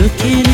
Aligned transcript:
looking 0.00 0.49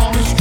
promise 0.00 0.39